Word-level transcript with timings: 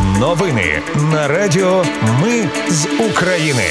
Новини 0.00 0.82
на 1.12 1.28
Радіо 1.28 1.84
Ми 2.22 2.48
з 2.68 2.86
України. 3.10 3.62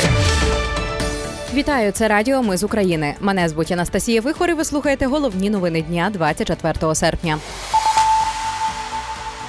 Вітаю, 1.54 1.92
це 1.92 2.08
Радіо 2.08 2.44
Ми 2.44 2.58
з 2.58 2.64
України. 2.64 3.16
Мене 3.20 3.50
звуть 3.50 3.72
Анастасія 3.72 4.22
Вихор 4.22 4.50
і 4.50 4.54
Ви 4.54 4.66
слухаєте 4.66 5.06
головні 5.06 5.50
новини 5.50 5.82
дня 5.82 6.10
24 6.14 6.96
серпня. 6.96 7.38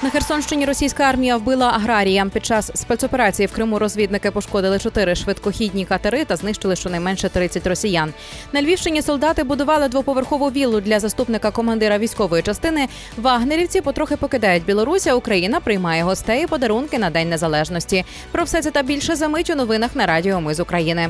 На 0.03 0.09
Херсонщині 0.09 0.65
російська 0.65 1.03
армія 1.03 1.37
вбила 1.37 1.69
аграрія. 1.69 2.25
Під 2.33 2.45
час 2.45 2.71
спецоперації 2.75 3.47
в 3.47 3.51
Криму 3.51 3.79
розвідники 3.79 4.31
пошкодили 4.31 4.79
чотири 4.79 5.15
швидкохідні 5.15 5.85
катери 5.85 6.25
та 6.25 6.35
знищили 6.35 6.75
щонайменше 6.75 7.29
30 7.29 7.67
росіян. 7.67 8.13
На 8.53 8.61
Львівщині 8.61 9.01
солдати 9.01 9.43
будували 9.43 9.87
двоповерхову 9.87 10.49
віллу 10.49 10.81
для 10.81 10.99
заступника 10.99 11.51
командира 11.51 11.97
військової 11.97 12.43
частини. 12.43 12.87
Вагнерівці 13.17 13.81
потрохи 13.81 14.17
покидають 14.17 14.65
Білорусь, 14.65 15.07
а 15.07 15.13
Україна 15.13 15.59
приймає 15.59 16.03
гостей 16.03 16.43
і 16.43 16.47
подарунки 16.47 16.99
на 16.99 17.09
День 17.09 17.29
Незалежності. 17.29 18.05
Про 18.31 18.43
все 18.43 18.61
це 18.61 18.71
та 18.71 18.83
більше 18.83 19.15
за 19.15 19.27
мить 19.27 19.49
у 19.49 19.55
новинах 19.55 19.95
на 19.95 20.05
Радіо 20.05 20.41
Ми 20.41 20.53
з 20.53 20.59
України. 20.59 21.09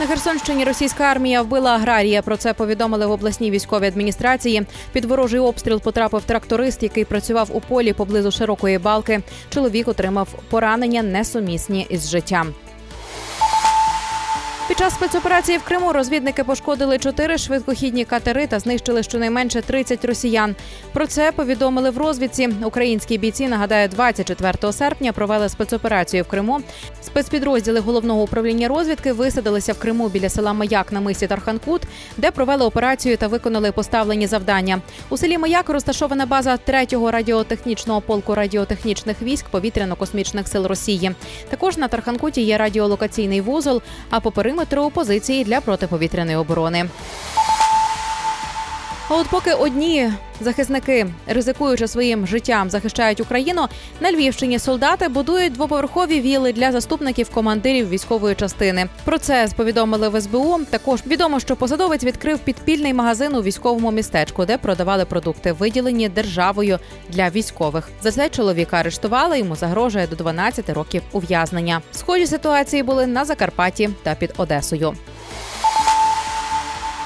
На 0.00 0.06
Херсонщині 0.06 0.64
російська 0.64 1.04
армія 1.04 1.42
вбила 1.42 1.74
аграрія. 1.74 2.22
Про 2.22 2.36
це 2.36 2.54
повідомили 2.54 3.06
в 3.06 3.10
обласній 3.10 3.50
військовій 3.50 3.86
адміністрації. 3.86 4.62
Під 4.92 5.04
ворожий 5.04 5.40
обстріл 5.40 5.80
потрапив 5.80 6.22
тракторист, 6.22 6.82
який 6.82 7.04
працював 7.04 7.48
у 7.52 7.60
полі 7.60 7.92
поблизу 7.92 8.30
широкої 8.30 8.78
балки. 8.78 9.20
Чоловік 9.50 9.88
отримав 9.88 10.28
поранення 10.50 11.02
несумісні 11.02 11.86
із 11.90 12.10
життям. 12.10 12.54
Під 14.68 14.78
час 14.78 14.94
спецоперації 14.94 15.58
в 15.58 15.62
Криму 15.62 15.92
розвідники 15.92 16.44
пошкодили 16.44 16.98
чотири 16.98 17.38
швидкохідні 17.38 18.04
катери 18.04 18.46
та 18.46 18.58
знищили 18.58 19.02
щонайменше 19.02 19.62
30 19.62 20.04
росіян. 20.04 20.56
Про 20.92 21.06
це 21.06 21.32
повідомили 21.32 21.90
в 21.90 21.98
розвідці. 21.98 22.48
Українські 22.64 23.18
бійці 23.18 23.48
нагадаю, 23.48 23.88
24 23.88 24.72
серпня 24.72 25.12
провели 25.12 25.48
спецоперацію 25.48 26.22
в 26.22 26.28
Криму. 26.28 26.60
Спецпідрозділи 27.02 27.80
головного 27.80 28.22
управління 28.22 28.68
розвідки 28.68 29.12
висадилися 29.12 29.72
в 29.72 29.78
Криму 29.78 30.08
біля 30.08 30.28
села 30.28 30.52
Маяк 30.52 30.92
на 30.92 31.00
мисі 31.00 31.26
Тарханкут, 31.26 31.82
де 32.16 32.30
провели 32.30 32.64
операцію 32.64 33.16
та 33.16 33.26
виконали 33.26 33.72
поставлені 33.72 34.26
завдання. 34.26 34.80
У 35.08 35.16
селі 35.16 35.38
Маяк 35.38 35.68
розташована 35.68 36.26
база 36.26 36.58
3-го 36.68 37.10
радіотехнічного 37.10 38.00
полку 38.00 38.34
радіотехнічних 38.34 39.22
військ 39.22 39.46
повітряно-космічних 39.52 40.46
сил 40.46 40.66
Росії. 40.66 41.10
Також 41.48 41.76
на 41.76 41.88
Тарханкуті 41.88 42.42
є 42.42 42.58
радіолокаційний 42.58 43.40
вузол. 43.40 43.82
А 44.10 44.20
по 44.20 44.30
периметру 44.58 44.90
позиції 44.90 45.44
для 45.44 45.60
протиповітряної 45.60 46.36
оборони. 46.36 46.84
А 49.10 49.14
от 49.14 49.28
поки 49.28 49.52
одні 49.52 50.12
захисники, 50.40 51.06
ризикуючи 51.26 51.88
своїм 51.88 52.26
життям, 52.26 52.70
захищають 52.70 53.20
Україну, 53.20 53.66
на 54.00 54.12
Львівщині 54.12 54.58
солдати 54.58 55.08
будують 55.08 55.52
двоповерхові 55.52 56.20
віли 56.20 56.52
для 56.52 56.72
заступників 56.72 57.30
командирів 57.30 57.88
військової 57.88 58.34
частини. 58.34 58.88
Про 59.04 59.18
це 59.18 59.48
повідомили 59.56 60.08
в 60.08 60.20
СБУ. 60.20 60.58
Також 60.70 61.00
відомо, 61.06 61.40
що 61.40 61.56
посадовець 61.56 62.04
відкрив 62.04 62.38
підпільний 62.38 62.94
магазин 62.94 63.34
у 63.34 63.42
військовому 63.42 63.90
містечку, 63.92 64.44
де 64.44 64.58
продавали 64.58 65.04
продукти, 65.04 65.52
виділені 65.52 66.08
державою 66.08 66.78
для 67.08 67.28
військових. 67.30 67.88
За 68.02 68.12
це 68.12 68.28
чоловіка 68.28 68.76
арештували. 68.76 69.38
Йому 69.38 69.56
загрожує 69.56 70.06
до 70.06 70.16
12 70.16 70.70
років 70.70 71.02
ув'язнення. 71.12 71.80
Схожі 71.92 72.26
ситуації 72.26 72.82
були 72.82 73.06
на 73.06 73.24
Закарпатті 73.24 73.90
та 74.02 74.14
під 74.14 74.34
Одесою. 74.36 74.94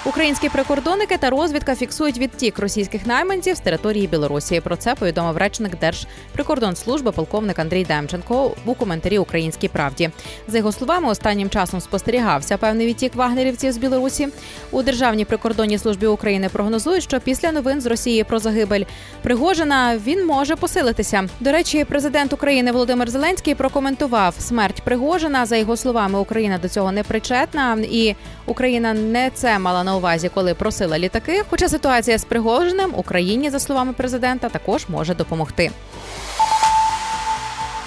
Українські 0.04 0.48
прикордонники 0.48 1.16
та 1.16 1.30
розвідка 1.30 1.74
фіксують 1.74 2.18
відтік 2.18 2.58
російських 2.58 3.06
найманців 3.06 3.56
з 3.56 3.60
території 3.60 4.06
Білорусі. 4.06 4.60
Про 4.60 4.76
це 4.76 4.94
повідомив 4.94 5.36
речник 5.36 5.78
Держприкордонслужби 5.78 7.12
полковник 7.12 7.58
Андрій 7.58 7.84
Демченко 7.84 8.54
у 8.66 8.74
коментарі 8.74 9.18
Українській 9.18 9.68
правді. 9.68 10.10
За 10.48 10.58
його 10.58 10.72
словами, 10.72 11.08
останнім 11.08 11.50
часом 11.50 11.80
спостерігався 11.80 12.56
певний 12.56 12.86
відтік 12.86 13.14
вагнерівців 13.14 13.72
з 13.72 13.76
Білорусі. 13.76 14.28
У 14.70 14.82
державній 14.82 15.24
прикордонній 15.24 15.78
службі 15.78 16.06
України 16.06 16.48
прогнозують, 16.48 17.02
що 17.02 17.20
після 17.20 17.52
новин 17.52 17.80
з 17.80 17.86
Росії 17.86 18.24
про 18.24 18.38
загибель 18.38 18.84
Пригожина 19.22 19.98
він 20.06 20.26
може 20.26 20.56
посилитися. 20.56 21.28
До 21.40 21.52
речі, 21.52 21.84
президент 21.84 22.32
України 22.32 22.72
Володимир 22.72 23.10
Зеленський 23.10 23.54
прокоментував 23.54 24.34
смерть 24.38 24.82
Пригожина. 24.82 25.46
За 25.46 25.56
його 25.56 25.76
словами, 25.76 26.18
Україна 26.18 26.58
до 26.58 26.68
цього 26.68 26.92
не 26.92 27.02
причетна, 27.02 27.78
і 27.90 28.14
Україна 28.46 28.94
не 28.94 29.30
це 29.34 29.58
мала 29.58 29.84
на 29.84 29.91
на 29.92 29.98
увазі, 29.98 30.30
коли 30.34 30.54
просила 30.54 30.98
літаки. 30.98 31.42
Хоча 31.50 31.68
ситуація 31.68 32.18
з 32.18 32.24
Пригожиним 32.24 32.90
Україні, 32.96 33.50
за 33.50 33.58
словами 33.58 33.92
президента, 33.92 34.48
також 34.48 34.84
може 34.88 35.14
допомогти. 35.14 35.70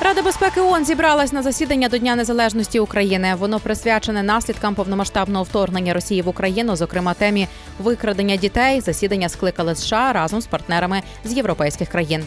Рада 0.01 0.21
безпеки 0.21 0.61
ООН 0.61 0.85
зібралась 0.85 1.33
на 1.33 1.43
засідання 1.43 1.89
до 1.89 1.97
Дня 1.97 2.15
Незалежності 2.15 2.79
України. 2.79 3.35
Воно 3.39 3.59
присвячене 3.59 4.23
наслідкам 4.23 4.75
повномасштабного 4.75 5.43
вторгнення 5.43 5.93
Росії 5.93 6.21
в 6.21 6.27
Україну, 6.27 6.75
зокрема 6.75 7.13
темі 7.13 7.47
викрадення 7.79 8.35
дітей. 8.35 8.81
Засідання 8.81 9.29
скликали 9.29 9.75
США 9.75 10.13
разом 10.13 10.41
з 10.41 10.45
партнерами 10.45 11.01
з 11.23 11.33
європейських 11.33 11.89
країн. 11.89 12.23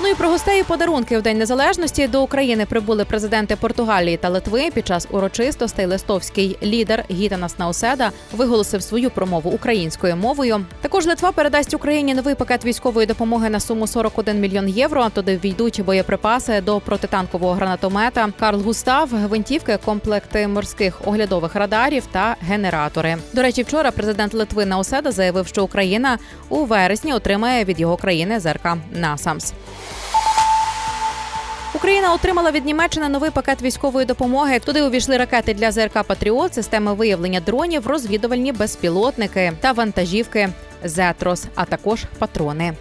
Ну 0.00 0.08
і 0.08 0.14
про 0.14 0.28
гостей 0.28 0.60
і 0.60 0.64
подарунки 0.64 1.18
в 1.18 1.22
День 1.22 1.38
Незалежності 1.38 2.08
до 2.08 2.22
України 2.22 2.66
прибули 2.66 3.04
президенти 3.04 3.56
Португалії 3.56 4.16
та 4.16 4.28
Литви. 4.28 4.70
Під 4.74 4.86
час 4.86 5.08
урочистостей 5.10 5.86
листовський 5.86 6.58
лідер 6.62 7.04
Гітанас 7.10 7.58
Науседа 7.58 8.10
виголосив 8.32 8.82
свою 8.82 9.10
промову 9.10 9.50
українською 9.50 10.16
мовою. 10.16 10.64
Також 10.80 11.06
Литва 11.06 11.32
передасть 11.32 11.74
Україні 11.74 12.14
новий 12.14 12.34
пакет 12.34 12.64
військової 12.64 13.06
допомоги 13.06 13.50
на 13.50 13.60
суму 13.60 13.86
41 13.86 14.40
мільйон 14.40 14.68
євро. 14.68 15.08
Туди 15.08 15.40
війдуть 15.44 15.82
боєприпаси 15.84 16.60
до 16.60 16.80
протитанкового 16.80 17.54
гранатомета 17.54 18.28
Карл 18.40 18.60
Густав, 18.60 19.08
гвинтівки, 19.12 19.78
комплекти 19.84 20.48
морських 20.48 21.08
оглядових 21.08 21.54
радарів 21.54 22.06
та 22.12 22.36
генератори. 22.40 23.16
До 23.32 23.42
речі, 23.42 23.62
вчора 23.62 23.90
президент 23.90 24.34
Литви 24.34 24.66
Науседа 24.66 25.12
заявив, 25.12 25.46
що 25.46 25.64
Україна 25.64 26.18
у 26.48 26.64
вересні 26.64 27.12
отримає 27.12 27.64
від 27.64 27.80
його 27.80 27.96
країни 27.96 28.40
ЗРК 28.40 28.66
Насамс. 28.92 29.52
Україна 31.74 32.14
отримала 32.14 32.50
від 32.50 32.64
Німеччини 32.64 33.08
новий 33.08 33.30
пакет 33.30 33.62
військової 33.62 34.06
допомоги. 34.06 34.58
Туди 34.58 34.82
увійшли 34.82 35.16
ракети 35.16 35.54
для 35.54 35.72
ЗРК 35.72 36.02
Патріот, 36.02 36.54
системи 36.54 36.94
виявлення 36.94 37.40
дронів, 37.40 37.86
розвідувальні 37.86 38.52
безпілотники 38.52 39.52
та 39.60 39.72
вантажівки 39.72 40.48
Зетрос, 40.84 41.44
а 41.54 41.64
також 41.64 42.04
патрони. 42.18 42.72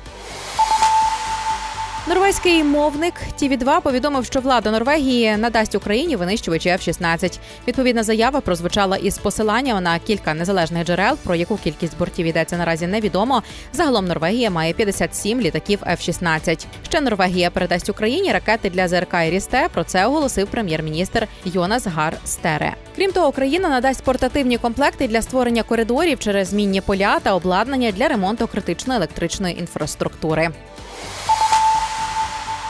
Норвезький 2.09 2.63
мовник 2.63 3.13
тв 3.39 3.57
2 3.57 3.81
повідомив, 3.81 4.25
що 4.25 4.39
влада 4.39 4.71
Норвегії 4.71 5.37
надасть 5.37 5.75
Україні 5.75 6.15
винищувачі 6.15 6.69
F-16. 6.69 7.39
Відповідна 7.67 8.03
заява 8.03 8.41
прозвучала 8.41 8.97
із 8.97 9.17
посиланням 9.17 9.83
на 9.83 9.99
кілька 9.99 10.33
незалежних 10.33 10.85
джерел. 10.85 11.17
Про 11.23 11.35
яку 11.35 11.57
кількість 11.57 11.97
бортів 11.97 12.25
йдеться 12.25 12.57
наразі 12.57 12.87
невідомо. 12.87 13.43
Загалом 13.73 14.05
Норвегія 14.05 14.49
має 14.49 14.73
57 14.73 15.41
літаків 15.41 15.79
F-16. 15.87 16.65
Ще 16.87 17.01
Норвегія 17.01 17.49
передасть 17.49 17.89
Україні 17.89 18.31
ракети 18.31 18.69
для 18.69 18.87
ЗРК 18.87 19.13
«Ірісте». 19.27 19.69
Про 19.73 19.83
це 19.83 20.05
оголосив 20.05 20.47
прем'єр-міністр 20.47 21.27
Йонас 21.45 21.87
Гар 21.87 22.17
Стере. 22.25 22.73
Крім 22.95 23.11
того, 23.11 23.27
Україна 23.27 23.69
надасть 23.69 24.03
портативні 24.03 24.57
комплекти 24.57 25.07
для 25.07 25.21
створення 25.21 25.63
коридорів 25.63 26.19
через 26.19 26.53
мінні 26.53 26.81
поля 26.81 27.19
та 27.19 27.35
обладнання 27.35 27.91
для 27.91 28.07
ремонту 28.07 28.47
критичної 28.47 28.97
електричної 28.97 29.59
інфраструктури. 29.59 30.49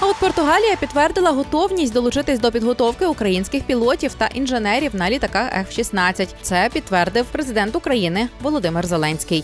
А 0.07 0.09
от 0.09 0.15
Португалія 0.15 0.75
підтвердила 0.75 1.31
готовність 1.31 1.93
долучитись 1.93 2.39
до 2.39 2.51
підготовки 2.51 3.05
українських 3.05 3.63
пілотів 3.63 4.13
та 4.13 4.27
інженерів 4.27 4.95
на 4.95 5.09
літаках 5.09 5.53
F-16. 5.53 6.27
Це 6.41 6.69
підтвердив 6.73 7.25
президент 7.31 7.75
України 7.75 8.29
Володимир 8.41 8.85
Зеленський. 8.85 9.43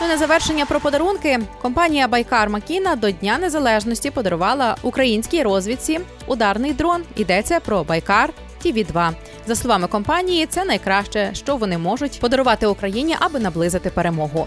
Ну, 0.00 0.08
на 0.08 0.16
завершення 0.16 0.66
про 0.66 0.80
подарунки 0.80 1.40
компанія 1.62 2.08
Байкар 2.08 2.48
Макіна 2.48 2.96
до 2.96 3.10
Дня 3.10 3.38
Незалежності 3.38 4.10
подарувала 4.10 4.76
українській 4.82 5.42
розвідці 5.42 6.00
ударний 6.26 6.72
дрон. 6.72 7.02
Йдеться 7.16 7.60
про 7.60 7.84
Байкар 7.84 8.30
тв 8.62 8.84
2 8.84 9.12
За 9.46 9.54
словами 9.54 9.86
компанії, 9.86 10.46
це 10.46 10.64
найкраще, 10.64 11.30
що 11.32 11.56
вони 11.56 11.78
можуть 11.78 12.20
подарувати 12.20 12.66
Україні, 12.66 13.16
аби 13.20 13.38
наблизити 13.38 13.90
перемогу. 13.90 14.46